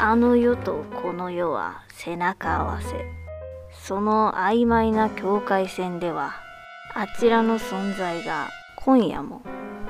[0.00, 3.04] あの世とこの世は背中合わせ。
[3.72, 6.34] その曖昧な境界線では
[6.94, 9.42] あちらの存在が今夜も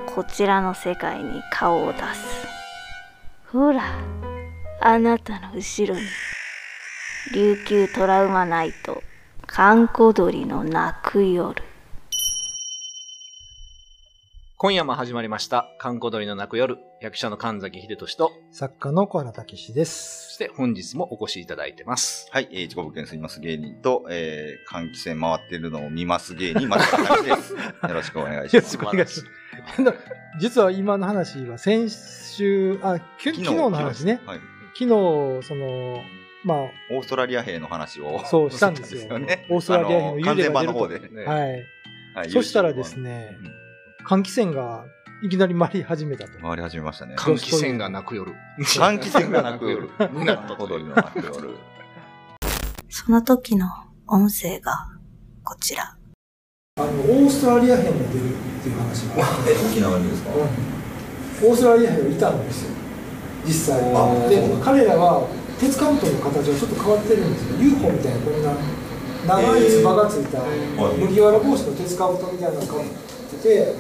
[0.07, 2.47] こちらの世界に顔を出す。
[3.53, 3.83] ほら
[4.81, 6.07] あなたの後ろに
[7.35, 9.03] 琉球トラウマナイト
[9.47, 11.63] 閑古鳥の泣く夜。
[14.57, 20.33] 今夜も始まりました、観光鳥の泣く夜、役者の神崎秀俊と、作家の小原武史でそす。
[20.33, 22.27] して本日もお越しいただいてます。
[22.33, 27.53] はい、えー、自己物件住みます芸人と、えー、換気扇回ってるのを見ます芸人、松原隆で す。
[27.55, 28.71] よろしくお願いしよろます。
[28.73, 29.23] しくお願いし
[29.85, 29.99] ます。
[30.41, 34.21] 実は今の話は先週、あ、きゅ昨日の話ね。
[34.27, 34.41] はい。
[34.75, 34.89] 昨日、
[35.47, 36.03] その、
[36.43, 38.25] まオーストラリア兵の話を。
[38.25, 39.47] そうしたんですよね。
[39.51, 40.99] オーストラリア兵のあ完全版の方で。
[40.99, 41.51] ねあ、はい。
[42.15, 42.99] はいそしたらです。
[42.99, 43.37] ね、
[44.09, 44.85] 換気扇が
[45.21, 46.39] いきなり回り始めたと。
[46.39, 47.17] 回り始めましたね。
[47.19, 48.33] 換気扇が泣く夜。
[48.61, 49.91] 換気扇が泣く夜。
[50.13, 51.57] になったと踊りの泣く夜。
[52.89, 53.67] その時の
[54.07, 54.87] 音声が
[55.43, 55.97] こちら
[56.77, 59.27] あの、オーストラリア兵も出るっていう話が。
[59.51, 60.31] え、沖縄にですか？
[60.31, 62.77] オーストラリア兵がいたんですよ。
[63.45, 65.27] 実際あで、彼らは
[65.59, 67.59] 鉄カブトの形がちょっと変わってるんですよ。
[67.59, 68.55] UFO みたいなこんな
[69.27, 70.39] 長いつばがついた
[70.95, 72.85] 麦わら帽子の鉄カブトみたいなのがっ
[73.35, 73.75] てて、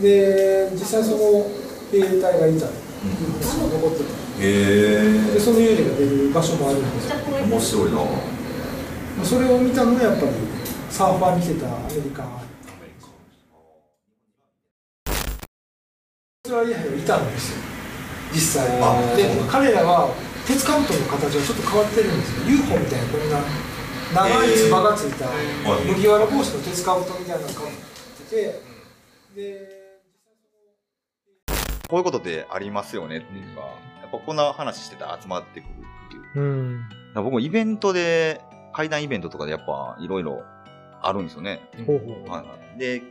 [0.00, 1.46] で実際その
[1.90, 2.76] 兵隊がいたって
[3.06, 4.22] いう話が残ってた。
[4.40, 7.16] へでその幽霊が出る場所もあるんですよ。
[7.16, 7.98] ー、面白いな
[9.24, 10.32] それを見たのがやっぱり
[10.90, 12.22] サーファーに来てたアメリカ。
[12.24, 12.40] オー
[16.46, 17.58] ストラリア兵がいたんですよ。
[18.32, 18.66] 実際
[19.16, 20.08] で彼らは
[20.46, 22.46] 鉄カブトの形がちょっと変わってるんですよ。
[22.48, 23.38] UFO みたいなこんな
[24.14, 25.26] 長いつばがついた
[25.86, 27.54] 麦わら帽子の鉄カブトみたいなのがっ
[28.30, 28.60] てて、
[29.36, 29.81] で。
[31.92, 33.60] こういうことってありますよねっていうか、
[34.00, 36.42] やっぱこんな話してたら集まってくるっていう。
[36.42, 36.88] うん。
[37.14, 38.40] 僕もイベントで、
[38.72, 40.42] 会談イベントとかでやっぱいろいろ
[41.02, 41.60] あるんですよね。
[41.86, 42.30] ほうほう。
[42.30, 43.02] はいはい、で、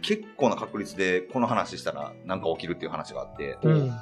[0.00, 3.92] 結構な確率でこの話したらなんか起きるっていう話があって、うん。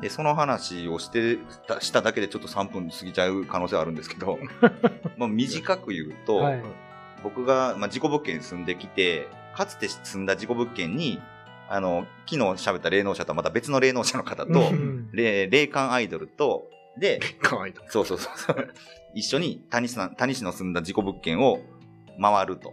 [0.00, 1.36] で、その話をして
[1.68, 4.38] たしただけでちょっと3分過ぎちゃう可能性はあるんですけど、
[5.18, 6.62] まあ短く言うと、はい。
[7.22, 11.20] 僕が、まあ、事故物件に住んできて、かつて住んだ事故物件に、
[11.68, 17.82] あの、昨日喋った霊能者とはまた別の霊能者の方と、うん霊霊感アイドルと、で、かわいいと。
[17.88, 18.74] そうそうそうそう。
[19.14, 21.60] 一緒に谷市な谷市の住んだ事故物件を
[22.20, 22.72] 回ると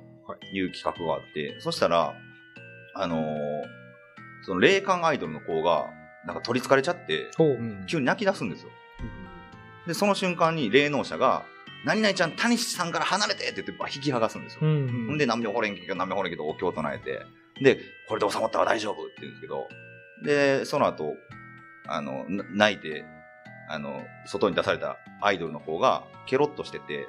[0.54, 2.14] いう企画があって、そしたら、
[2.96, 3.82] あのー
[4.44, 5.86] その霊感アイドルの子が、
[6.26, 7.30] なんか取り憑かれちゃって、
[7.88, 8.70] 急に泣き出すんですよ。
[9.88, 11.44] で、その瞬間に霊能者が、
[11.86, 14.60] 何々ちゃん、谷市さんから離れてって言って、バ引き剥がすんですよ。
[14.64, 15.06] うん。
[15.08, 17.22] ほんで、何秒ほれんけど、何秒ほれんけど、お経を唱えて、
[17.62, 19.68] で、これで収まったら大丈夫って言うんですけど、
[20.24, 21.16] で、その後、
[21.88, 23.06] あの、な泣いて、
[23.70, 27.08] あの、外に出されたアイドルの子が、ケロッとしてて、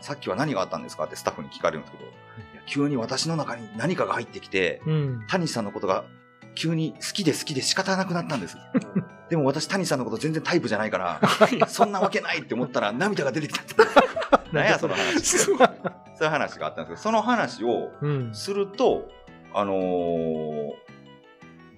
[0.00, 5.24] さっきは何があったんですかってスタッフに聞かれるんですけど、いや急に私の中に何かが入ってきて、うん。
[5.28, 6.04] 谷さんのことが
[6.54, 8.56] 急に好きで好きで仕方なくなったんです。
[9.28, 11.20] でも私谷さんのこと全然タイプじゃないから、
[11.68, 13.74] そんなわけないって思ったら涙が出てきたって。
[14.52, 15.38] 何やその話。
[15.38, 18.34] そういう話があったんですけど、その話をうん。
[18.34, 19.08] すると、
[19.58, 20.72] あのー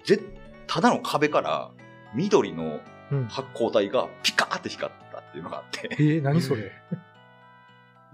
[0.05, 0.19] ぜ、
[0.67, 1.71] ただの壁から
[2.13, 2.79] 緑の
[3.11, 3.25] うん。
[3.25, 6.71] 発光体がピカーって光ったっていうのがあって、えー、何それ？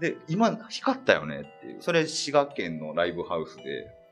[0.00, 3.62] で、今光ったよねっていう、それ滋賀県のライブハウスで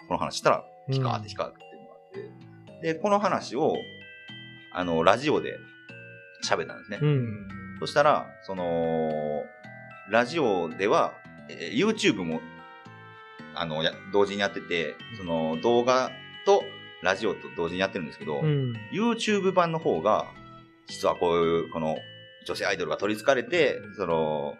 [0.08, 3.74] この話したらピカーって光るっていうのがあって、で、この話を、
[4.74, 5.56] あの、ラジオで
[6.44, 6.98] 喋ったんですね。
[7.00, 7.48] うん。
[7.80, 9.42] そしたら、その、
[10.10, 11.14] ラジオでは、
[11.48, 12.42] えー YouTube も、
[13.54, 16.10] あの、や同時にやってて、その動画
[16.46, 16.62] と
[17.02, 18.72] ラジオと同時にやってるんですけど、うん。
[18.92, 20.26] YouTube 版の方が、
[20.86, 21.96] 実はこういう、この
[22.46, 24.56] 女性アイドルが取り憑かれて、その、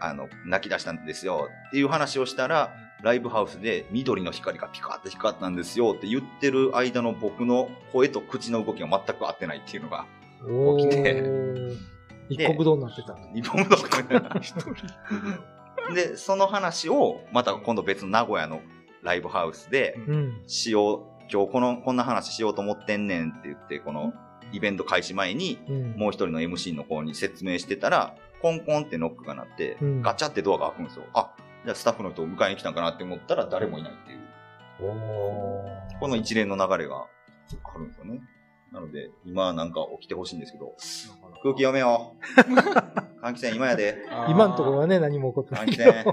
[0.00, 10.06] あの、泣き出したんですよっていう話をしたら、ライブハウスで緑の光がピカって光ったんですよって言ってる間の僕の声と口の動きが全く合ってないっていうのが、
[10.46, 11.22] お起きて。
[11.22, 11.94] ー
[12.28, 13.14] 一国道になってた。
[13.34, 13.76] 日本の
[15.92, 18.62] で、その話を、また今度別の名古屋の
[19.02, 20.42] ライブハウスでうん。
[20.46, 24.12] しよう、今日この、こんな話しようと思ってんねんって言って、この
[24.52, 25.94] イベント開始前に、うん。
[25.96, 31.04] もう一人の MC の子に説明してたら、コンコンってノックが鳴って、うんガチャってドアが開くんですよ。
[31.14, 31.34] あ、
[31.64, 34.20] じゃあスタッフの人を迎えに来たんかなって思ったら誰もいないっていう、
[34.80, 35.64] お
[35.98, 38.20] この一連の流れがあるんですよね。
[38.72, 40.74] なので、今なんか起きてほしいんですけど、
[41.44, 42.24] 空気読めよう。
[43.22, 43.98] 換気扇今やで。
[44.30, 45.90] 今のところはね、何も起こってない換気けど。
[45.90, 46.04] 扇。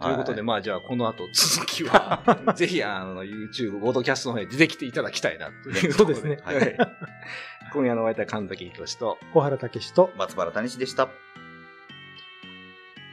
[0.00, 2.22] ということで、まあじゃあこの後続きは、
[2.54, 6.76] ぜひあの YouTube、ボードキャストの方に出てきていただきたいなというそうですねはい。
[7.72, 11.08] 今夜のお相手は神崎仁と小原武史と松原谷史でした。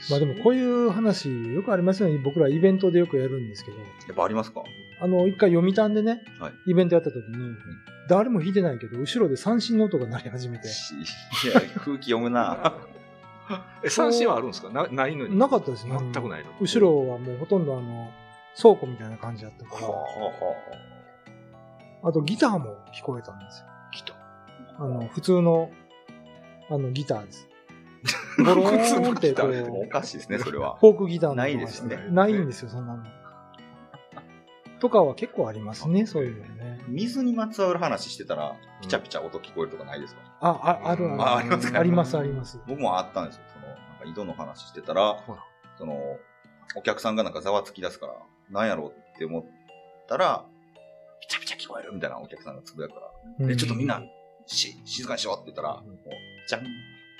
[0.09, 2.17] まあでもこういう話よくありますよね。
[2.19, 3.77] 僕らイベントでよくやるんですけど。
[3.77, 4.63] やっぱありますか？
[5.01, 7.23] あの、一回読みたんでね、はい、イベントやった時に、
[8.09, 10.67] 誰も弾いてないけど、後ろで三振の音が鳴り始めて。
[11.45, 12.73] いや、空気読むな
[13.83, 14.69] え、三振はあるんですか？
[14.69, 15.37] なないのに？
[15.37, 15.95] なかったですね。
[15.97, 16.51] 全くないの。
[16.59, 18.11] 後ろはもうほとんどあの、
[18.61, 19.87] 倉庫みたいな感じだったから。
[22.03, 23.65] あとギターも聞こえたんですよ。
[23.93, 25.69] ギターあの、普通の、
[26.69, 27.47] あの、ギターです。
[28.37, 29.85] ボローンってこう。
[29.85, 30.77] おかしいですね、それは。
[30.79, 31.97] フォークギターのないですね。
[32.11, 33.03] ないんですよ、そんなの。
[34.79, 36.79] とかは結構ありますね、そういうのね。
[36.87, 42.59] 水にまつわる話してたら、ピチャピチャ音聞こえるとかないですか、あ、あ、あるありますあります、あります。
[42.67, 43.41] 僕もあったんですよ。
[43.53, 45.17] その、なんか井戸の話してたら、
[45.77, 46.17] その、
[46.75, 48.13] お客さんがなんかざわつき出すから、
[48.51, 49.45] なんやろうって思っ
[50.07, 50.45] たら、
[51.21, 53.01] ピチャピチャ聞こえるみたいなお客さんがつぶやくか
[53.39, 54.03] ら、で、ちょっとみんな、
[54.45, 55.95] し、静かにしようって言ったら、もう、
[56.47, 56.63] じゃん、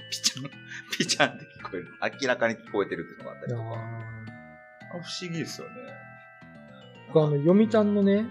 [0.09, 0.51] ピチャン、
[0.97, 1.87] ピチャンって聞こえる。
[2.21, 3.63] 明らかに聞こえてるっていうのがあったりとか。
[3.63, 5.73] あ不思議ですよね。
[7.07, 8.25] 僕あの、読谷のね、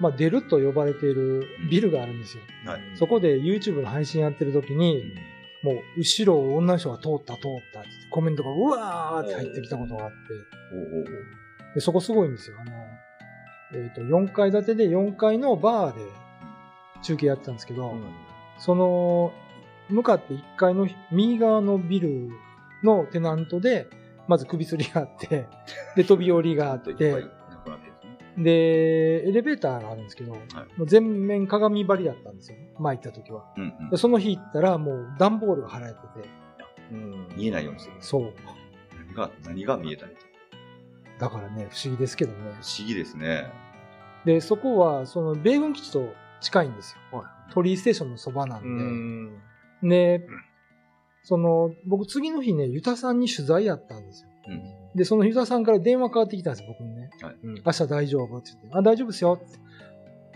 [0.00, 2.42] まあ、出ると呼ばれているビルがあるんですよ。
[2.66, 5.14] はい、そこで YouTube の配信やってる時に、
[5.62, 7.40] もう、後ろを女の人が通った通っ
[7.72, 10.16] たってコメントがうわーって入ってきたことがあって、
[11.74, 12.56] でそこすごいんですよ。
[12.60, 12.72] あの、
[13.74, 16.04] えっ、ー、と、4階建てで4階のバーで
[17.02, 18.12] 中継やってたんですけど、うん、
[18.58, 19.32] その、
[19.92, 22.30] 向かって1階の右側のビル
[22.82, 23.88] のテナントで、
[24.26, 25.46] まず首吊りがあって、
[25.96, 26.94] で、飛び降りがあって、
[28.36, 30.42] で、エレベーターがあるんですけど、はい、
[30.86, 32.56] 全面鏡張りだったんですよ。
[32.78, 36.28] 前行った時は、うんうん、その日行ったらもう段ボールが貼られてて。
[36.92, 37.96] うん、見えないようにしてる。
[38.00, 38.32] そう。
[38.96, 40.12] 何が、何が見えたり
[41.18, 42.38] だからね、不思議ですけどね。
[42.38, 42.44] 不
[42.78, 43.50] 思議ですね。
[44.24, 47.18] で、そこは、その、米軍基地と近いんですよ。
[47.18, 49.51] はい、鳥居ステーションのそばなんで。
[49.82, 50.26] で、
[51.22, 54.28] その、僕次の日ね、ユタさんに取材やったんですよ。
[54.48, 57.10] うんで、そのユタさんから電話かかってきたんですよ、僕にね。
[57.22, 58.68] はい、明日大丈夫って言って。
[58.72, 59.58] あ、大丈夫ですよって。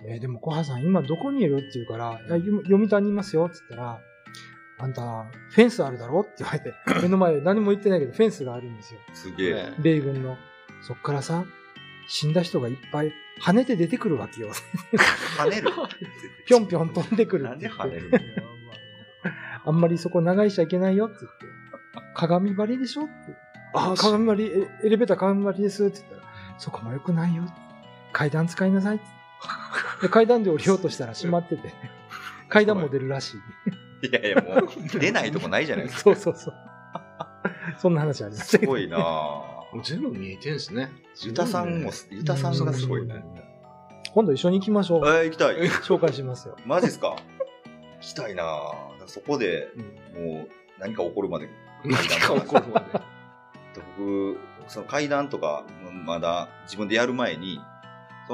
[0.09, 4.01] えー、でも小原さん今どこにいるって言うから、読谷にいますよって言ったら、
[4.79, 6.73] あんた、フェンスあるだろって言われて、
[7.03, 9.01] 目の前何も言ってないけど、フェンスがあるんですよ。
[9.13, 9.73] すげえ。
[9.79, 10.37] 米軍の。
[10.83, 11.45] そっからさ、
[12.09, 14.51] 死んだ人がいっぱい跳ねて出てくるわけよ。
[15.39, 15.71] 跳ねる
[16.47, 18.11] ぴょんぴょん飛んでくるなんで跳ねる
[19.67, 21.47] あんまりそこ長いしちゃいけないよって言って。
[22.15, 23.13] 鏡張りでしょって。
[23.75, 24.45] ああ、鏡張り、
[24.85, 26.23] エレベーター鏡張りですって言ったら、
[26.59, 27.45] そこも良くないよ。
[28.13, 29.01] 階段使いなさい
[30.01, 31.75] で 階段で降りようとしたら閉まってて、
[32.49, 33.35] 階段も出るらし
[34.03, 34.07] い。
[34.09, 36.03] いやいや、もう、出ないとこないじゃないですか。
[36.05, 36.55] そうそうそう。
[37.79, 40.91] そんな話ありましたすごいなもう全部見えてんすね。
[41.23, 43.25] ユタさんも、ユタさんがすごいね。
[44.15, 45.07] 今度一緒に行きましょう。
[45.07, 45.57] えー、行きたい。
[45.83, 46.57] 紹介しますよ。
[46.65, 47.17] マジっすか？
[48.01, 48.45] 行きたいな
[49.07, 49.69] そこで、
[50.15, 50.49] もう、
[50.79, 51.49] 何か起こるまで。
[51.85, 53.01] 何か起こるま で。
[53.97, 54.39] 僕、
[54.69, 55.65] その階段とか、
[56.05, 57.61] まだ自分でやる前に、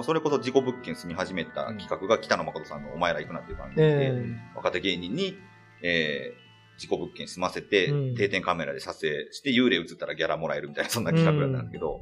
[0.02, 5.36] それこそ事故物件住み始めた企画が北野誠さんのお前ら行くなっていう感じで、えー、若手芸人に、
[5.82, 12.00] えー、事故物件住ませて、うん、定点カメラで撮影して幽霊映ったらギャラもらえるみたいな、そんな企画だったんですけど、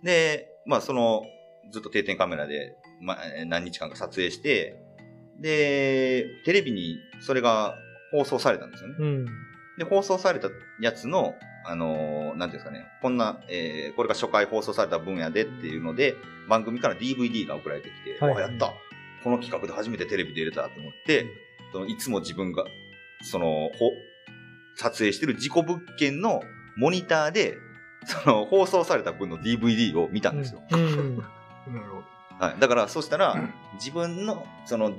[0.00, 1.24] うん、で、まあその、
[1.72, 4.80] ずっと定点カメラで、まあ、何日間か撮影して、
[5.40, 7.74] で、テレビにそれが
[8.10, 8.96] 放送されたんですよね。
[8.98, 9.24] うん、
[9.78, 10.48] で、放送された
[10.80, 11.34] やつの、
[11.64, 16.16] あのー、なんていうんですかね、こんな、えー、これが初回放送された分野でっていうので、
[16.48, 18.72] 番組から DVD が送られてきて、はい、あ、やった
[19.24, 21.26] この企画で初めてテレビで入れたと思って、
[21.72, 22.64] そのいつも自分が、
[23.22, 23.90] その、ほ、
[24.76, 26.42] 撮影してる事故物件の
[26.76, 27.58] モニターで、
[28.04, 30.62] その、放送された分の DVD を見たんですよ。
[30.70, 30.80] うん。
[30.80, 31.18] うん、
[32.38, 32.60] はい。
[32.60, 33.36] だから、そしたら、
[33.74, 34.94] 自分の、その、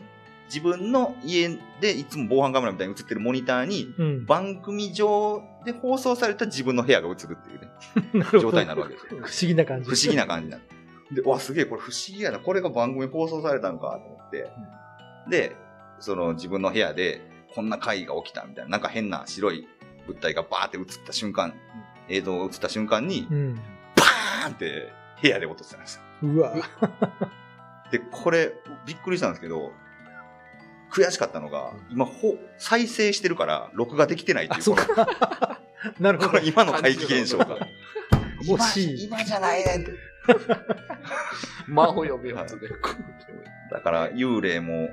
[0.48, 1.50] 自分の家
[1.82, 3.94] でいつも防犯カメラみたいに映ってるモニターに、
[4.26, 9.22] 番組上で放送された自分の部屋が映るっていうね、 状態になるわけですよ。
[9.24, 9.90] 不思議な感じ。
[9.90, 10.64] 不思議な感じになる。
[11.12, 12.40] で、わ、すげえ、これ不思議やな。
[12.40, 14.50] これが番組放送されたのかと思って、
[15.26, 15.56] うん、で、
[16.00, 17.22] その自分の部屋で、
[17.54, 19.68] こんな会が起きたみたいな、なんか変な白い
[20.06, 21.50] 物体がバーって映った瞬間、
[22.10, 26.02] うん、映像が映った瞬間に、うん、バーンって部屋で落としたんですよ。
[26.24, 26.54] うわ。
[27.92, 28.54] で、これ、
[28.86, 29.72] びっくりしたんですけど、
[30.92, 34.76] 悔しかったのが、今、ほ、再生してるから、録画できてないっていう。
[36.02, 36.40] なるほど。
[36.40, 37.58] 今の怪奇現象が。
[38.44, 39.06] 惜しい。
[39.06, 39.86] 今じゃないねん
[41.68, 42.70] 魔法呼べよ、つで。
[43.72, 44.90] だから、幽霊も、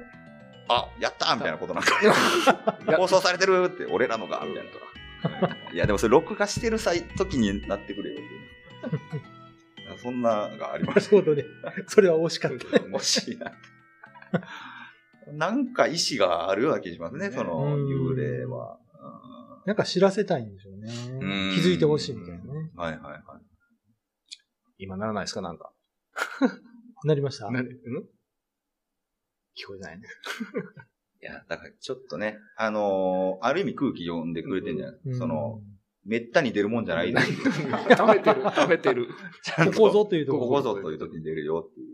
[0.69, 1.95] あ、やったみたいなことなんか、
[2.97, 5.57] 放送されてるって、俺らのが、みたいな。
[5.73, 8.21] いや、でもそれ録画してる際、時になってくれよ。
[10.03, 11.17] そんながありまなした。
[11.17, 11.45] るほどね。
[11.89, 12.67] それは惜しかった。
[12.79, 13.53] 惜しいな。
[15.33, 18.78] なんか意志があるような気がしますね、その幽霊は。
[19.66, 20.93] なんか知らせたいんでしょうね。
[21.12, 21.21] うん
[21.54, 22.71] 気づいてほしいみたいなね。
[22.76, 23.23] はいはいはい。
[24.78, 25.73] 今ならないですかなんか。
[27.04, 27.50] なりました？
[27.50, 27.66] なうん？
[27.66, 27.71] 聞
[29.69, 30.04] こえないね。
[31.23, 35.62] いや、だからちょっとね、あのーある意味空気読んでくれてんじゃない、うんその、
[36.04, 39.09] めったに出るもんじゃない 食べてる、食べてる。
[39.09, 41.94] ことこぞというとこここぞという時に出るよってい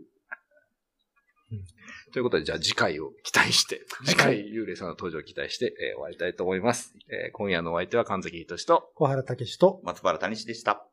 [2.13, 6.93] ということで、じゃあ次回を期待して、次回幽霊さんの登場を期待して、えー終わりたいと思います。
[7.09, 10.85] えー今夜のお相手は神崎仁と、小原武史と、松原谷志でした。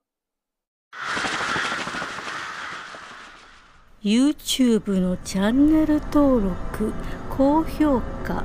[4.03, 6.93] YouTube のチャンネル登録
[7.31, 8.45] 高評価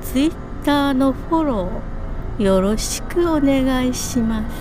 [0.00, 4.56] Twitter のフォローよろしくお願いします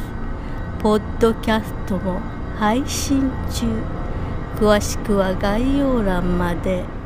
[0.82, 2.20] ポッドキャストも
[2.58, 4.01] 配信中
[4.58, 7.01] 詳しくは概要欄まで。